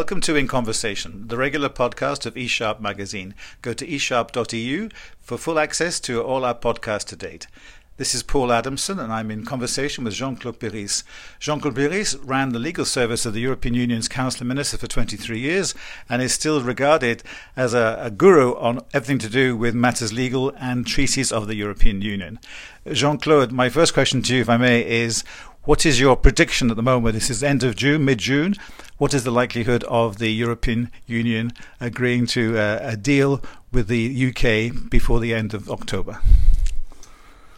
[0.00, 3.34] Welcome to In Conversation, the regular podcast of eSharp magazine.
[3.60, 4.88] Go to esharp.eu
[5.20, 7.48] for full access to all our podcasts to date.
[7.98, 11.04] This is Paul Adamson, and I'm in conversation with Jean Claude Piris.
[11.38, 14.86] Jean Claude Piris ran the legal service of the European Union's Council of Ministers for
[14.86, 15.74] 23 years
[16.08, 17.22] and is still regarded
[17.54, 21.56] as a, a guru on everything to do with matters legal and treaties of the
[21.56, 22.40] European Union.
[22.90, 25.22] Jean Claude, my first question to you, if I may, is
[25.64, 27.14] what is your prediction at the moment?
[27.14, 28.54] This is end of June, mid June.
[28.96, 34.28] What is the likelihood of the European Union agreeing to a, a deal with the
[34.28, 36.20] UK before the end of October?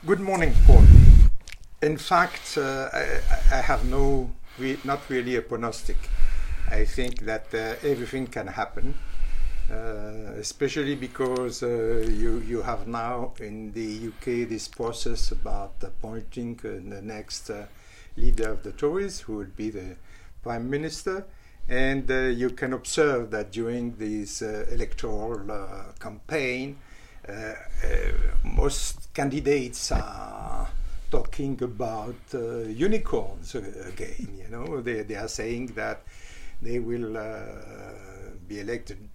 [0.04, 0.84] Good morning, Paul.
[1.80, 3.20] In fact, uh, I,
[3.52, 5.96] I, have no, re- not really a prognostic.
[6.70, 8.94] I think that uh, everything can happen,
[9.70, 9.74] uh,
[10.38, 16.68] especially because uh, you you have now in the UK this process about appointing uh,
[16.94, 17.66] the next uh,
[18.16, 19.96] leader of the Tories, who will be the
[20.42, 21.24] prime minister,
[21.68, 26.76] and you can observe that during this electoral campaign.
[27.28, 27.54] Uh, uh,
[28.42, 30.68] most candidates are
[31.08, 34.40] talking about uh, unicorns again.
[34.42, 36.02] You know, they, they are saying that
[36.60, 37.16] they will
[38.48, 39.08] be elected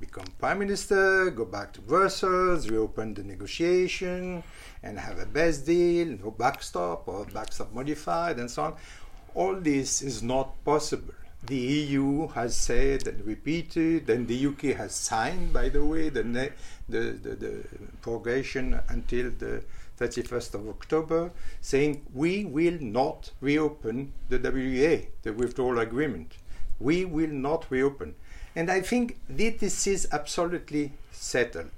[0.00, 4.42] become prime minister, go back to Brussels, reopen the negotiation,
[4.82, 8.74] and have a best deal, no backstop or backstop modified, and so on.
[9.34, 11.14] All this is not possible
[11.46, 16.22] the EU has said and repeated, and the UK has signed, by the way, the,
[16.22, 16.50] the,
[16.88, 17.64] the, the
[18.02, 19.62] progression until the
[19.98, 26.36] 31st of October, saying we will not reopen the WEA, the withdrawal agreement.
[26.78, 28.14] We will not reopen.
[28.56, 31.70] And I think this is absolutely settled.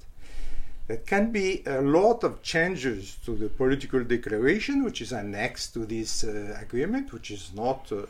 [0.88, 5.86] There can be a lot of changes to the political declaration, which is annexed to
[5.86, 8.08] this uh, agreement, which is not a, a,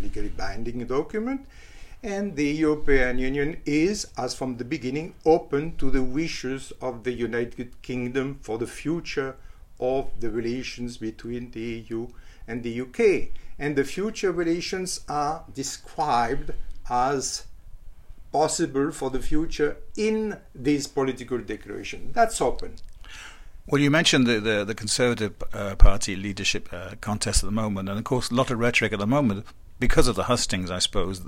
[0.00, 1.46] legally binding document.
[2.02, 7.12] And the European Union is, as from the beginning, open to the wishes of the
[7.12, 9.36] United Kingdom for the future
[9.80, 12.08] of the relations between the EU
[12.46, 13.30] and the UK.
[13.58, 16.52] And the future relations are described
[16.88, 17.46] as
[18.32, 22.10] possible for the future in this political declaration.
[22.12, 22.76] That's open.
[23.66, 27.88] Well, you mentioned the the, the Conservative uh, Party leadership uh, contest at the moment,
[27.88, 29.46] and of course, a lot of rhetoric at the moment
[29.78, 31.20] because of the hustings, I suppose,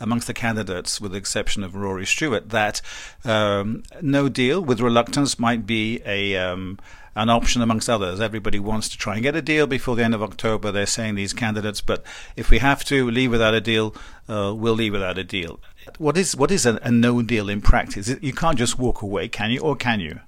[0.00, 2.80] amongst the candidates, with the exception of Rory Stewart, that
[3.24, 6.78] um, no deal with reluctance might be a um,
[7.14, 8.20] an option amongst others.
[8.20, 10.70] Everybody wants to try and get a deal before the end of October.
[10.70, 12.04] They're saying these candidates, but
[12.36, 13.94] if we have to leave without a deal,
[14.28, 15.60] uh, we'll leave without a deal.
[15.98, 18.14] What is what is a, a no deal in practice?
[18.20, 19.60] You can't just walk away, can you?
[19.60, 20.20] Or can you?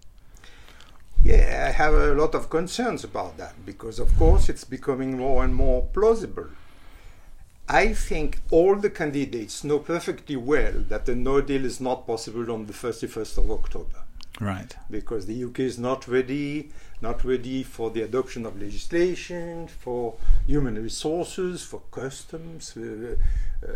[1.24, 5.44] Yeah, I have a lot of concerns about that because, of course, it's becoming more
[5.44, 6.48] and more plausible.
[7.68, 12.50] I think all the candidates know perfectly well that a no deal is not possible
[12.50, 14.02] on the 31st of October.
[14.40, 14.74] Right.
[14.90, 16.70] Because the UK is not ready,
[17.00, 20.14] not ready for the adoption of legislation, for
[20.46, 23.16] human resources, for customs, uh,
[23.64, 23.68] uh,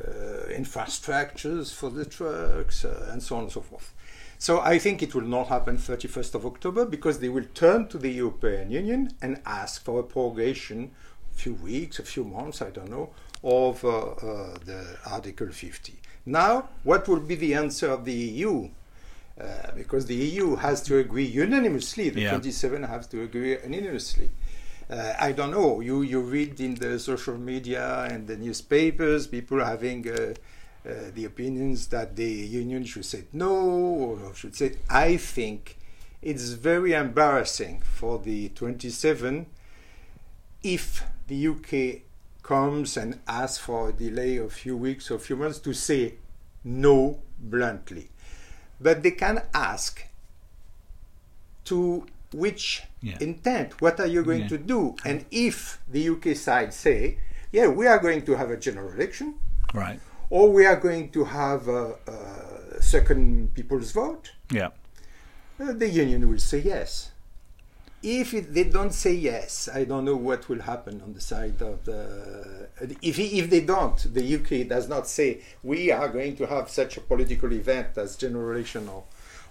[0.49, 3.93] infrastructures for the trucks, uh, and so on and so forth.
[4.39, 7.99] So I think it will not happen 31st of October because they will turn to
[7.99, 10.91] the European Union and ask for a prorogation,
[11.33, 13.11] a few weeks, a few months, I don't know,
[13.43, 15.95] of uh, uh, the Article 50.
[16.27, 18.69] Now, what will be the answer of the EU?
[19.39, 22.31] Uh, because the EU has to agree unanimously, the yeah.
[22.31, 24.31] 27 have to agree unanimously.
[24.89, 25.81] Uh, I don't know.
[25.81, 30.35] You you read in the social media and the newspapers people having uh,
[30.89, 34.77] uh, the opinions that the union should say no or should say.
[34.89, 35.77] I think
[36.23, 39.47] it's very embarrassing for the 27
[40.63, 42.03] if the UK
[42.43, 45.75] comes and asks for a delay of a few weeks or a few months to
[45.75, 46.15] say
[46.65, 48.11] no bluntly.
[48.81, 50.05] But they can ask
[51.65, 53.17] to which yeah.
[53.21, 54.49] intent what are you going yeah.
[54.49, 57.19] to do and if the uk side say
[57.53, 59.35] yeah we are going to have a general election
[59.73, 64.71] right or we are going to have a, a second people's vote yeah
[65.61, 67.13] uh, the union will say yes
[68.03, 71.61] if it, they don't say yes i don't know what will happen on the side
[71.63, 72.69] of the
[73.03, 76.97] if, if they don't the uk does not say we are going to have such
[76.97, 79.03] a political event as general election or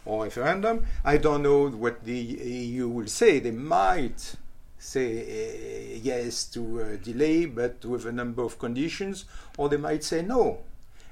[0.06, 0.86] referendum.
[1.04, 3.40] I don't know what the EU will say.
[3.40, 4.36] They might
[4.78, 9.26] say uh, yes to delay, but with a number of conditions,
[9.58, 10.60] or they might say no.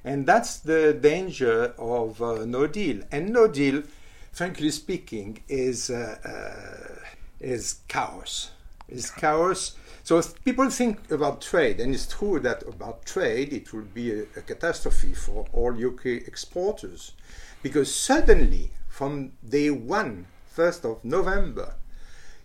[0.04, 3.04] And that's the danger of uh, no deal.
[3.12, 3.84] And no deal,
[4.32, 7.00] frankly speaking, is uh, uh
[7.44, 8.52] is chaos.
[8.88, 9.76] Is chaos.
[10.04, 14.12] So if people think about trade, and it's true that about trade, it will be
[14.12, 17.14] a, a catastrophe for all UK exporters,
[17.62, 20.26] because suddenly, from day one,
[20.56, 21.76] 1st of November,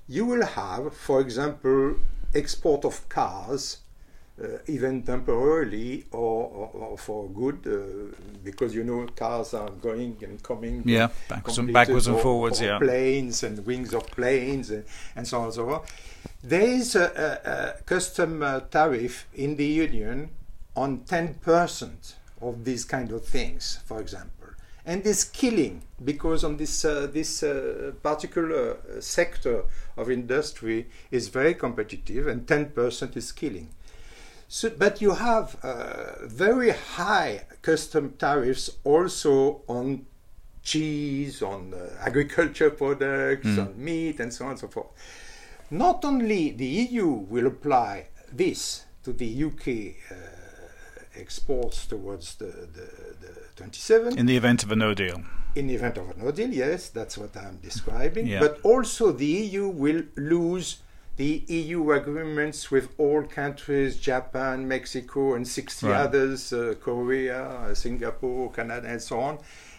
[0.09, 1.97] you will have, for example,
[2.35, 3.79] export of cars
[4.43, 10.17] uh, even temporarily or, or, or for good, uh, because you know cars are going
[10.23, 10.83] and coming.
[10.87, 12.61] Yeah, backwards and, backwards and forwards.
[12.61, 14.85] or yeah, planes and wings of planes and,
[15.17, 15.93] and so on and so forth.
[16.43, 20.31] There is a, a, a custom uh, tariff in the union
[20.77, 24.49] on ten percent of these kind of things, for example,
[24.87, 29.65] and this killing because on this uh, this uh, particular uh, sector
[29.97, 33.71] of industry is very competitive, and ten percent is killing.
[34.51, 40.07] So, but you have uh, very high custom tariffs also on
[40.63, 43.59] cheese, on uh, agriculture products, Mm.
[43.67, 44.89] on meat, and so on and so forth.
[45.71, 49.67] Not only the EU will apply this to the UK
[50.11, 50.15] uh,
[51.15, 52.89] exports towards the, the,
[53.21, 55.23] the 27, in the event of a no deal.
[55.55, 58.27] in the event of a no deal, yes, that's what I'm describing.
[58.27, 58.41] Yeah.
[58.41, 60.79] But also the EU will lose
[61.19, 66.01] the EU agreements with all countries, Japan, Mexico, and 60 Right.
[66.01, 69.39] others, uh, Korea, uh, Singapore, Canada, and so on,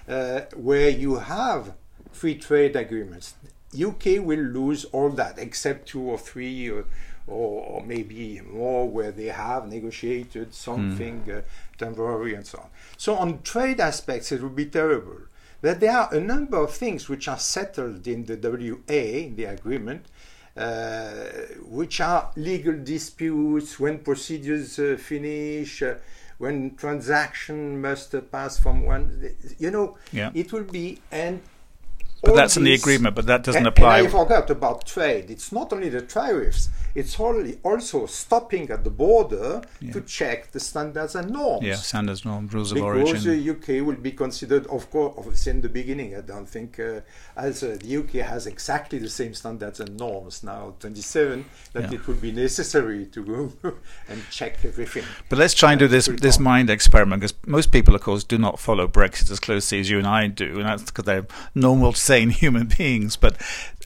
[0.10, 1.74] uh, where you have
[2.12, 3.36] free trade agreements.
[3.74, 6.84] UK will lose all that, except two or three, or,
[7.26, 11.42] or, or maybe more, where they have negotiated something uh,
[11.78, 12.70] temporary and so on.
[12.98, 15.20] So, on trade aspects, it will be terrible.
[15.62, 18.94] But there are a number of things which are settled in the WA,
[19.28, 20.10] in the agreement, uh,
[21.66, 25.96] which are legal disputes, when procedures uh, finish, uh,
[26.38, 30.32] when transaction must uh, pass from one, you know, Yeah.
[30.34, 31.42] it will be and.
[32.22, 34.00] But all that's in the agreement, but that doesn't and, apply.
[34.00, 35.30] And I forgot about trade.
[35.32, 39.62] It's not only the tariffs; it's only also stopping at the border
[39.94, 41.66] to check the standards and norms.
[41.66, 43.06] yeah, standards, norms, rules of origin.
[43.06, 46.16] Because the UK will be considered, of course, in the beginning.
[46.16, 47.02] I don't think uh,
[47.38, 52.00] as uh, the UK has exactly the same standards and norms now, 27, that Yeah.
[52.00, 53.74] it would be necessary to go
[54.10, 55.04] and check everything.
[55.30, 58.38] But let's try and do this this mind experiment because most people, of course, do
[58.38, 61.94] not follow Brexit as closely as you and I do, and that's because they're normal,
[62.10, 63.16] sane human beings.
[63.16, 63.38] But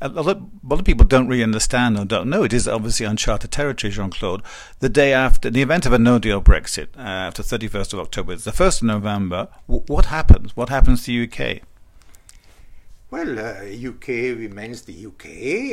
[0.01, 2.43] a lot, of, a lot of people don't really understand or don't know.
[2.43, 4.41] It is obviously uncharted territory, Jean Claude.
[4.79, 7.99] The day after, in the event of a no deal Brexit, uh, after 31st of
[7.99, 10.55] October, it's the 1st of November, w- what happens?
[10.55, 11.63] What happens to the UK?
[13.11, 14.07] Well, uh, UK
[14.39, 15.25] remains the UK,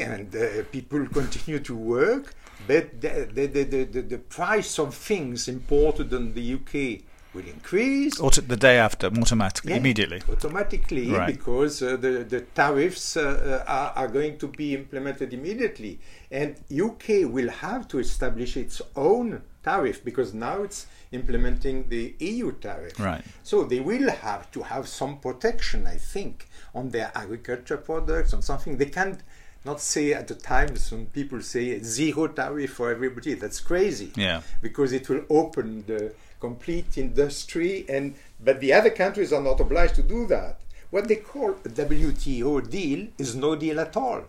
[0.06, 2.35] and uh, people continue to work,
[2.67, 7.03] but the, the, the, the, the price of things imported in the UK
[7.35, 8.19] will increase.
[8.21, 10.23] Or the day after, automatically, Yeah, immediately?
[10.29, 11.27] Automatically, Right.
[11.27, 16.00] because uh, the, the tariffs uh, uh, are, are going to be implemented immediately.
[16.31, 22.53] And UK will have to establish its own tariff because now it's implementing the EU
[22.53, 22.99] tariff.
[22.99, 23.23] Right.
[23.43, 28.43] So they will have to have some protection, I think, on their agriculture products, on
[28.43, 28.77] something.
[28.77, 29.21] They can't
[29.65, 33.35] not say at the times when people say zero tariff for everybody.
[33.35, 34.41] That's crazy Yeah.
[34.62, 39.95] because it will open the complete industry and but the other countries are not obliged
[39.97, 40.59] to do that
[40.91, 44.23] what they call a WTO deal is no deal at all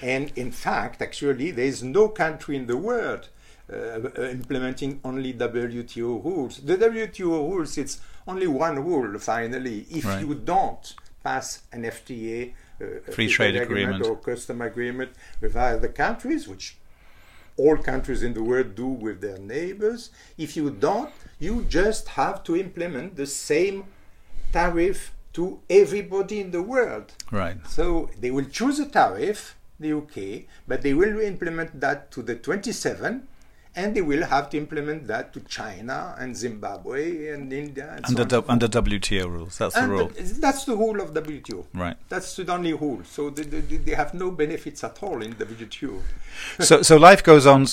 [0.00, 3.28] and in fact actually there is no country in the world
[3.72, 3.98] uh,
[4.30, 10.20] implementing only WTO rules the WTO rules it's only one rule finally if Right.
[10.24, 10.94] you don't
[11.24, 14.06] pass an FTA Uh, Free trade agreement agreement.
[14.06, 15.10] or custom agreement
[15.40, 16.76] with other countries which
[17.56, 20.10] all countries in the world do with their neighbors.
[20.38, 23.84] If you don't, you just have to implement the same
[24.52, 27.12] tariff to everybody in the world.
[27.30, 27.58] Right.
[27.68, 32.36] So they will choose a tariff, the UK, but they will implement that to the
[32.36, 33.28] 27,
[33.74, 38.10] and they will have to implement that to China and Zimbabwe and India and so
[38.10, 40.08] Under, du- under WTO rules, that's the rule.
[40.08, 41.64] th- that's the rule of WTO.
[41.74, 41.96] Right.
[42.08, 43.00] That's the only rule.
[43.04, 46.00] So they, they, they have no benefits at all in the WTO.
[46.60, 47.66] so so life goes on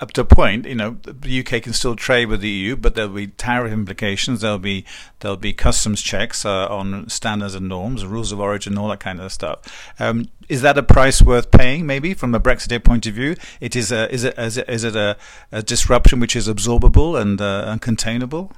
[0.00, 0.66] up to a point.
[0.66, 4.40] You know, the UK can still trade with the EU, but there'll be tariff implications.
[4.40, 4.84] There'll be
[5.20, 9.20] there'll be customs checks uh, on standards and norms, rules of origin, all that kind
[9.20, 9.92] of stuff.
[9.98, 11.86] Um, is that a price worth paying?
[11.86, 13.92] Maybe from a Brexiteer point of view, it is.
[13.92, 15.16] A, is it is it, is it a,
[15.52, 18.52] a disruption which is absorbable and uh, uncontainable?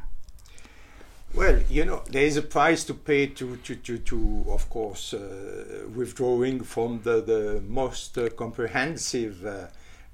[1.34, 5.12] Well, you know, there is a price to pay to, to, to, to of course,
[5.12, 9.44] uh, withdrawing from the, the most uh, comprehensive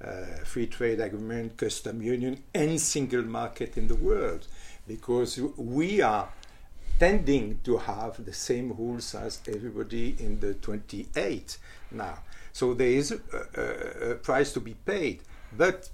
[0.03, 4.47] uh, free trade agreement, custom union, and single market in the world,
[4.87, 6.29] because we are
[6.99, 11.57] tending to have the same rules as everybody in the 28
[11.91, 12.19] now.
[12.51, 13.19] So there is a,
[13.55, 15.21] a, a price to be paid.
[15.55, 15.89] But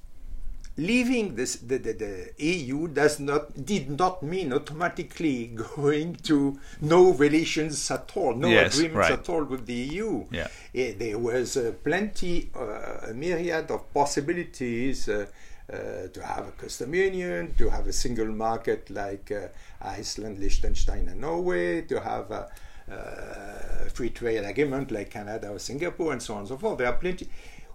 [0.79, 7.12] leaving this, the, the, the, EU does not did not mean automatically going to no
[7.13, 9.19] relations at all, no Yes, agreements right.
[9.19, 10.25] at all with the EU.
[10.31, 10.48] Yeah.
[10.74, 15.25] Eh, there was uh, plenty, uh, a myriad of possibilities uh,
[15.71, 19.48] uh, to have a custom union, to have a single market like uh,
[19.81, 22.50] Iceland, Liechtenstein, and Norway, to have a
[22.91, 26.77] uh, free trade agreement like Canada or Singapore, and so on and so forth.
[26.79, 27.27] There are plenty.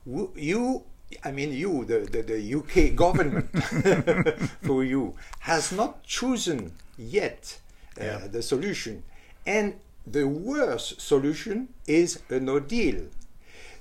[0.07, 0.83] W- You,
[1.25, 3.51] I mean, you, the, the, the UK government,
[4.63, 7.59] for you, has not chosen yet
[8.01, 8.19] uh, Yeah.
[8.27, 9.03] the solution.
[9.47, 9.75] And
[10.07, 13.07] the worst solution is a no deal.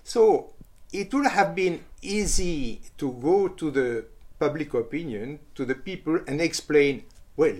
[0.03, 0.53] So
[0.91, 4.05] it would have been easy to go to the
[4.39, 7.03] public opinion, to the people, and explain
[7.35, 7.55] well,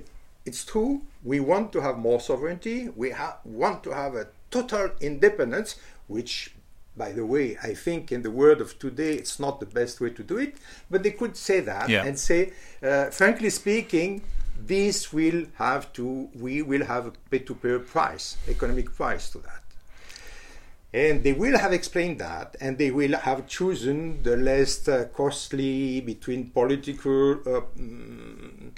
[0.46, 4.92] it's true, we want to have more sovereignty, we ha- want to have a total
[5.02, 5.78] independence,
[6.08, 6.54] which,
[6.96, 10.12] by the way, I think in the world of today, it's not the best way
[10.12, 10.58] to do it,
[10.90, 12.06] but they could say that Yeah.
[12.06, 14.22] and say, uh, frankly speaking,
[14.60, 17.40] this will have to, we will have a pay
[17.80, 19.62] price, economic price to that.
[20.94, 26.02] And they will have explained that, and they will have chosen the less uh, costly
[26.02, 28.70] between political uh, mm,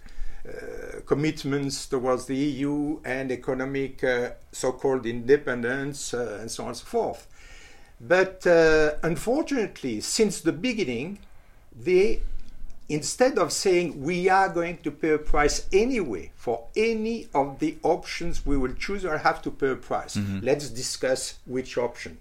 [0.48, 6.78] uh, commitments towards the EU and economic uh, so-called independence, uh, and so on and
[6.78, 7.28] so forth.
[8.00, 11.20] But uh, unfortunately, since the beginning,
[11.76, 12.22] they
[12.88, 17.78] instead of saying we are going to pay a price anyway for any of the
[17.82, 22.20] options we will choose or have to pay a price, let's discuss which option.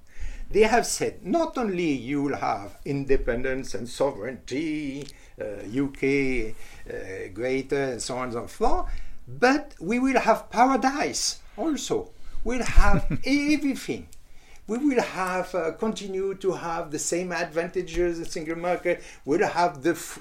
[0.51, 5.07] They have said not only you will have independence and sovereignty,
[5.41, 6.55] uh, UK
[6.89, 8.91] uh, greater, and so on and so forth,
[9.27, 12.11] but we will have paradise also.
[12.45, 14.09] We'll have everything
[14.67, 19.03] we will have uh, continue to have the same advantages in single market.
[19.25, 20.19] We'll have the f-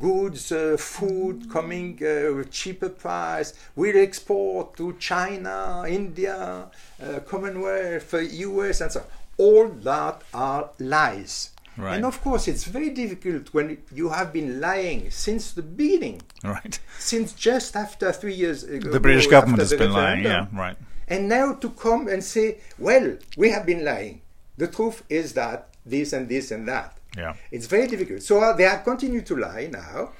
[0.00, 3.54] goods, uh, food coming uh, with cheaper price.
[3.74, 6.66] We'll export to China, India,
[7.02, 9.06] uh, Commonwealth, uh, US, and so on.
[9.38, 11.50] All that are lies.
[11.78, 11.96] Right.
[11.96, 16.78] And of course, it's very difficult when you have been lying since the beginning, Right.
[16.98, 18.90] since just after three years ago.
[18.90, 20.24] The British government has been lying.
[20.24, 20.76] Yeah, right.
[21.08, 24.22] And now to come and say, well, we have been lying.
[24.56, 26.96] The truth is that this and this and that.
[27.16, 27.34] Yeah.
[27.50, 28.22] It's very difficult.
[28.22, 30.12] So uh, they are continue to lie now,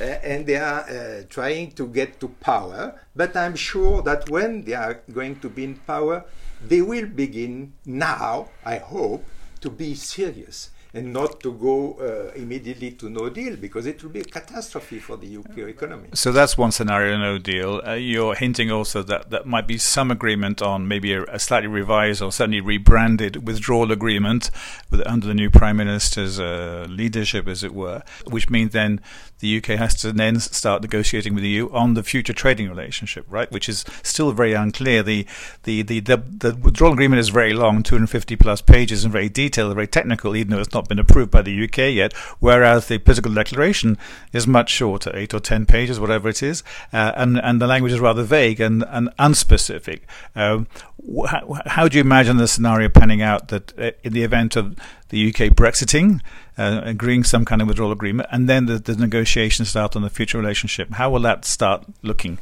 [0.00, 3.00] uh, and they are uh, trying to get to power.
[3.14, 6.24] But I'm sure that when they are going to be in power,
[6.62, 9.24] they will begin now, I hope,
[9.60, 14.10] to be serious and not to go uh, immediately to no deal because it will
[14.10, 16.08] be a catastrophe for the UK economy.
[16.14, 17.80] So that's one scenario, no deal.
[17.86, 21.68] Uh, you're hinting also that that might be some agreement on maybe a, a slightly
[21.68, 24.50] revised or certainly rebranded withdrawal agreement
[24.90, 29.00] with, under the new Prime Minister's uh, leadership, as it were, which means then
[29.38, 33.26] the UK has to then start negotiating with the EU on the future trading relationship,
[33.28, 33.50] right?
[33.50, 35.02] Which is still very unclear.
[35.02, 35.26] The
[35.64, 39.74] the the, the, the withdrawal agreement is very long, 250 plus pages, and very detailed,
[39.74, 42.12] very technical, even though it's not been approved by the UK yet.
[42.40, 43.98] Whereas the political declaration
[44.32, 46.62] is much shorter, eight or ten pages, whatever it is,
[46.92, 50.00] uh, and and the language is rather vague and and unspecific.
[50.34, 50.66] Um,
[51.02, 54.56] wh- how, how do you imagine the scenario panning out that uh, in the event
[54.56, 54.76] of
[55.08, 56.20] the UK Brexiting,
[56.58, 60.10] uh, agreeing some kind of withdrawal agreement, and then the, the negotiations start on the
[60.10, 60.92] future relationship?
[60.92, 62.38] How will that start looking?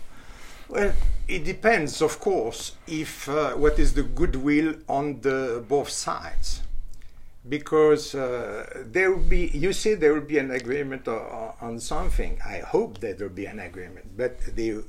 [0.68, 0.92] Well,
[1.26, 6.62] it depends, of course, if uh, what is the goodwill on the both sides,
[7.48, 9.48] because uh, there will be.
[9.48, 12.38] You see there will be an agreement o- on something.
[12.46, 14.82] I hope that there will be an agreement, but the uh,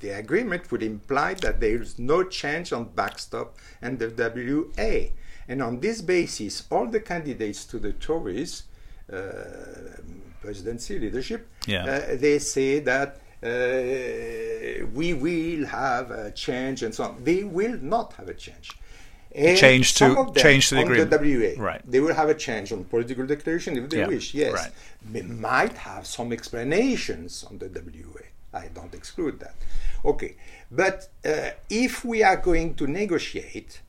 [0.00, 5.10] the agreement would imply that there is no change on backstop and the WA,
[5.48, 8.64] and on this basis, all the candidates to the Tories.
[9.12, 9.18] Uh,
[10.40, 11.84] presidency leadership, Yeah.
[11.84, 17.24] uh, they say that uh, we will have a change and so on.
[17.24, 18.70] They will not have a change.
[19.34, 21.10] And Change to- some of them change to the agreement.
[21.10, 21.52] WA.
[21.70, 21.82] Right.
[21.90, 24.32] They will have a change on political declaration if they Yeah, wish.
[24.32, 24.70] Yes, right.
[25.12, 28.22] they might have some explanations on the WA.
[28.52, 29.56] I don't exclude that.
[30.04, 30.36] Okay,
[30.70, 33.80] but uh, if we are going to negotiate,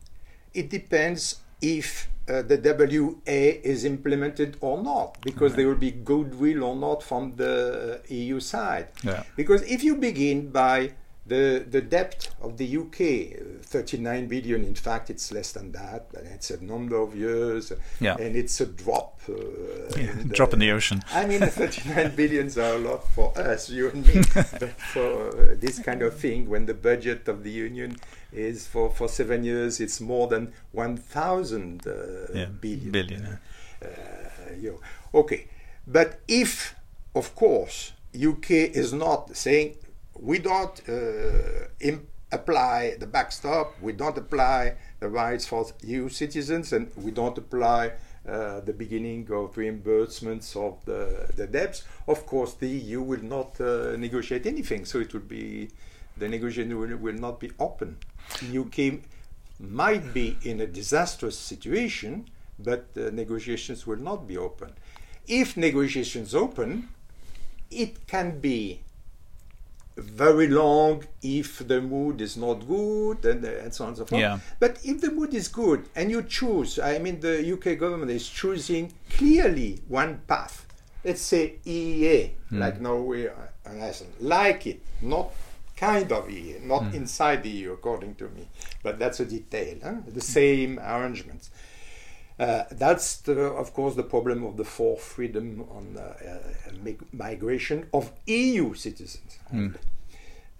[0.53, 6.63] it depends if uh, the WA is implemented or not, because there will be goodwill
[6.63, 8.87] or not from the EU side.
[9.03, 9.21] Yeah.
[9.35, 10.93] Because if you begin by
[11.27, 12.99] the the debt of the UK,
[13.63, 14.63] 39 billion.
[14.63, 18.15] In fact, it's less than that, but it's a number of years, Yeah.
[18.19, 19.19] and it's a drop.
[19.27, 19.33] Uh,
[19.97, 21.01] Yeah, in drop in the ocean.
[21.11, 25.55] I mean, 39 billions are a lot for us, you and me, but for uh,
[25.59, 27.95] this kind of thing, when the budget of the union
[28.31, 31.91] is for, for seven years, it's more than 1,000 uh,
[32.33, 32.91] Yeah, billion.
[32.91, 33.39] billion,
[33.81, 35.47] Uh, okay,
[35.87, 36.75] but if,
[37.15, 39.75] of course, UK is not saying
[40.19, 41.67] we don't uh,
[42.31, 47.91] apply the backstop, we don't apply the rights for EU citizens, and we don't apply
[48.27, 53.59] uh, the beginning of reimbursements of the, the debts, of course the EU will not
[53.61, 54.83] uh, negotiate anything.
[54.83, 55.69] So it will be
[56.17, 57.97] the negotiation will, will not be open.
[58.41, 59.01] The UK
[59.59, 64.71] might be in a disastrous situation, but uh, negotiations will not be open.
[65.27, 66.89] If negotiations open,
[67.69, 68.81] it can be
[69.97, 74.05] very long if the mood is not good and, uh, and so on and so
[74.05, 74.19] forth.
[74.21, 74.39] Yeah.
[74.59, 78.27] But if the mood is good and you choose, I mean, the UK government is
[78.27, 80.65] choosing clearly one path.
[81.03, 82.59] Let's say EEA, hmm.
[82.59, 83.33] like Norway uh,
[83.65, 85.31] and Iceland, like it, not
[85.77, 86.95] kind of EEA, not hmm.
[86.95, 88.47] inside the EU, according to me,
[88.83, 89.77] but that's a detail.
[89.83, 89.95] Huh?
[90.07, 91.51] The same arrangements.
[92.37, 97.87] Uh, that's, the, of course, the problem of the fourth freedom on uh, uh, migration
[97.93, 99.37] of EU citizens.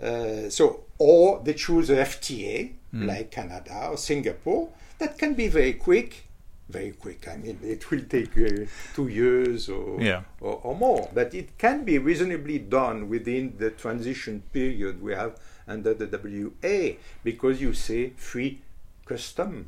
[0.01, 5.73] Uh, so, or they choose a FTA like Canada or Singapore that can be very
[5.73, 6.23] quick,
[6.69, 7.27] very quick.
[7.27, 10.21] I mean, it will take uh, two years or, Yeah.
[10.39, 15.37] or or more, but it can be reasonably done within the transition period we have
[15.67, 18.61] under the WA because you say free
[19.05, 19.67] custom.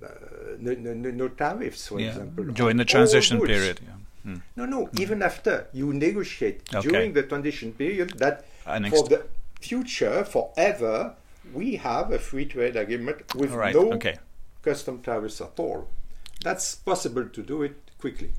[0.00, 2.08] No, no, no, tariffs, for Yeah.
[2.08, 2.44] example.
[2.44, 3.80] During the transition period.
[3.82, 4.32] Yeah.
[4.32, 4.42] Mm.
[4.56, 6.88] No, no, even after you negotiate Okay.
[6.88, 9.24] during the transition period that for the
[9.60, 11.14] future, forever,
[11.52, 13.74] we have a free trade agreement with right.
[13.74, 14.16] no Okay.
[14.62, 15.88] custom tariffs at all.
[16.42, 18.32] That's possible to do it quickly.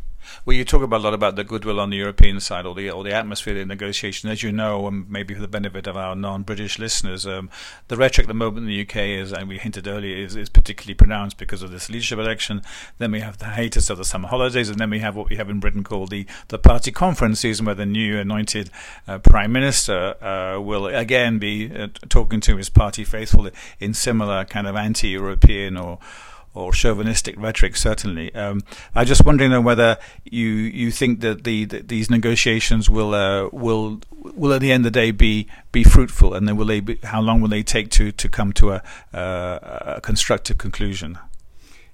[0.45, 2.89] Well, you talk about a lot about the goodwill on the European side, or the
[2.89, 4.29] or the atmosphere the negotiation.
[4.29, 7.49] As you know, and maybe for the benefit of our non-British listeners, um,
[7.88, 10.49] the rhetoric at the moment in the UK is, and we hinted earlier, is, is
[10.49, 12.61] particularly pronounced because of this leadership election.
[12.97, 15.35] Then we have the hiatus of the summer holidays, and then we have what we
[15.35, 18.69] have in Britain called the the party conference season, where the new anointed
[19.07, 24.46] uh, prime minister uh, will again be uh, talking to his party faithful in similar
[24.46, 26.00] kind of anti-European or
[26.59, 28.33] or chauvinistic rhetoric, certainly.
[28.35, 28.61] Um,
[28.95, 33.50] I'm just wondering though whether you you think that the that these negotiations will uh,
[33.51, 34.01] will
[34.35, 36.98] will at the end of the day be be fruitful, and then will they be,
[37.03, 41.17] how long will they take to to come to a, uh, a constructive conclusion?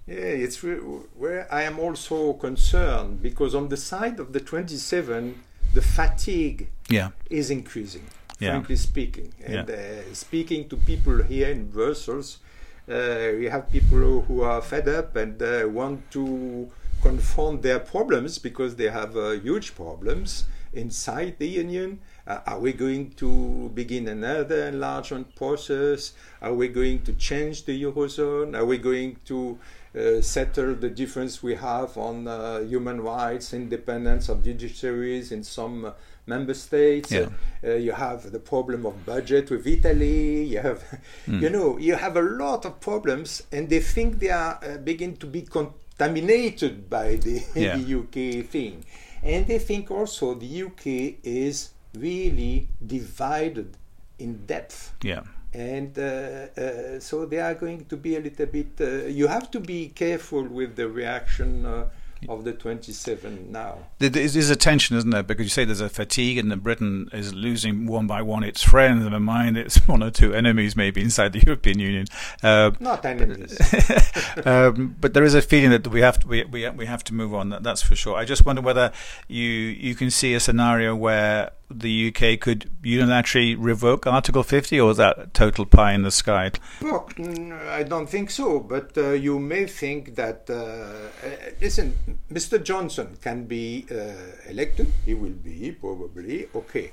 [0.08, 0.76] Yeah, it's re-
[1.18, 5.42] where I am also concerned because on the side of the 27,
[5.74, 8.06] the fatigue Yeah, is increasing,
[8.40, 8.52] Yeah.
[8.52, 9.34] frankly speaking.
[9.44, 12.38] And uh, speaking to people here in Brussels,
[12.90, 16.70] uh, we have people who are fed up and uh, want to
[17.02, 22.00] confront their problems because they have uh, huge problems inside the union.
[22.28, 26.14] Uh, are we going to begin another enlargement process?
[26.42, 28.58] Are we going to change the eurozone?
[28.58, 29.58] Are we going to
[29.96, 35.86] uh, settle the difference we have on uh, human rights, independence of judiciaries in some
[35.86, 35.92] uh,
[36.26, 37.12] member states?
[37.12, 37.30] Yeah.
[37.64, 40.44] Uh, you have the problem of budget with Italy.
[40.44, 40.84] You have,
[41.28, 45.16] you know, you have a lot of problems, and they think they are uh, begin
[45.18, 47.78] to be contaminated by the, Yeah.
[47.78, 48.84] the UK thing,
[49.24, 53.78] and they think also the UK is really divided
[54.20, 55.22] in depth yeah.
[55.54, 56.02] and uh,
[56.58, 58.68] uh, so they are going to be a little bit.
[58.80, 61.90] Uh, you have to be careful with the reaction uh,
[62.30, 63.78] of the 27 now.
[64.00, 65.24] There there is a tension, isn't there?
[65.24, 68.64] Because you say there's a fatigue, and that Britain is losing one by one its
[68.64, 72.06] friends, never mind its one or two enemies, maybe inside the European Union.
[72.44, 73.58] Uh, Not enemies.
[74.46, 77.14] um, but there is a feeling that we have to we, we, we have to
[77.14, 77.50] move on.
[77.50, 78.16] That, that's for sure.
[78.16, 78.92] I just wonder whether
[79.28, 84.92] you you can see a scenario where the UK could unilaterally revoke Article 50, or
[84.92, 86.52] is that total pie in the sky?
[86.82, 87.10] Well,
[87.70, 90.50] I don't think so, but uh, you may think that.
[90.50, 92.64] Uh, uh, listen, Mr.
[92.64, 94.14] Johnson can be uh,
[94.50, 94.92] elected.
[95.06, 96.92] He will be probably okay.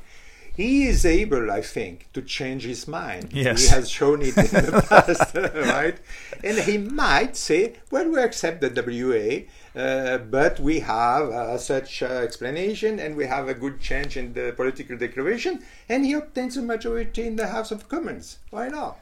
[0.54, 3.32] He is able, I think, to change his mind.
[3.32, 3.62] Yes.
[3.62, 5.96] He has shown it in the past, right?
[6.44, 12.02] And he might say, well, we accept the WA, uh, but we have uh, such
[12.02, 16.58] uh, explanation and we have a good change in the political declaration, and he obtains
[16.58, 18.38] a majority in the House of Commons.
[18.50, 18.98] Why not?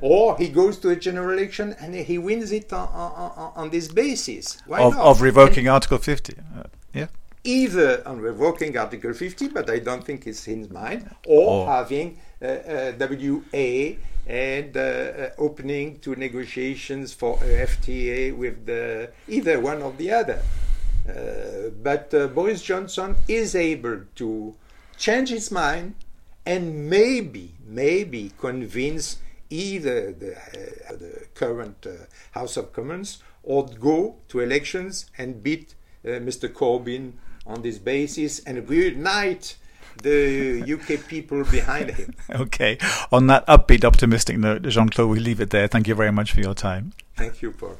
[0.00, 3.88] Or he goes to a general election and he wins it on, on, on, this
[3.88, 4.62] basis.
[4.66, 5.04] Why Of, not?
[5.04, 6.34] of revoking Article 50.
[6.56, 6.62] Uh,
[6.94, 7.06] yeah.
[7.44, 12.18] Either on revoking Article 50, but I don't think it's his mind, or Or- having
[12.42, 13.96] uh, uh, WA
[14.26, 20.10] and uh, uh, opening to negotiations for a FTA with the, either one or the
[20.12, 20.42] other.
[21.08, 24.54] Uh, but uh, Boris Johnson is able to
[24.98, 25.94] change his mind
[26.44, 29.16] and maybe, maybe convince
[29.48, 31.92] either the, uh, the current uh,
[32.32, 35.74] House of Commons or go to elections and beat
[36.04, 36.48] uh, Mr.
[36.52, 37.12] Corbyn
[37.48, 39.56] on this basis and reunite
[40.02, 42.14] the UK people behind him.
[42.30, 42.78] Okay.
[43.10, 45.66] On that upbeat, optimistic note, Jean Claude, we leave it there.
[45.66, 46.92] Thank you very much for your time.
[47.16, 47.78] Thank you, Paul.